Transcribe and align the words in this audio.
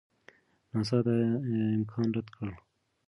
ناسا 0.71 0.97
دا 1.05 1.13
امکان 1.75 2.07
رد 2.15 2.27
کړ. 2.35 2.47